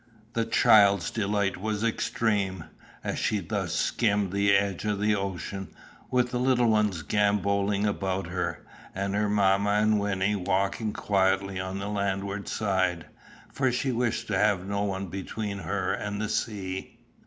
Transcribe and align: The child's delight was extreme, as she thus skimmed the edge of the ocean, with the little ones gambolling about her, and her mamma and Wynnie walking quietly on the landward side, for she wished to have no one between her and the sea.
The 0.33 0.45
child's 0.45 1.11
delight 1.11 1.57
was 1.57 1.83
extreme, 1.83 2.63
as 3.03 3.19
she 3.19 3.37
thus 3.37 3.75
skimmed 3.75 4.33
the 4.33 4.51
edge 4.51 4.83
of 4.83 4.99
the 4.99 5.13
ocean, 5.15 5.67
with 6.09 6.31
the 6.31 6.39
little 6.39 6.69
ones 6.69 7.03
gambolling 7.03 7.85
about 7.85 8.25
her, 8.25 8.65
and 8.95 9.13
her 9.13 9.29
mamma 9.29 9.73
and 9.79 9.99
Wynnie 9.99 10.35
walking 10.35 10.91
quietly 10.91 11.59
on 11.59 11.77
the 11.77 11.87
landward 11.87 12.47
side, 12.47 13.05
for 13.53 13.71
she 13.71 13.91
wished 13.91 14.25
to 14.29 14.37
have 14.39 14.65
no 14.65 14.81
one 14.81 15.05
between 15.05 15.59
her 15.59 15.93
and 15.93 16.19
the 16.19 16.29
sea. 16.29 16.97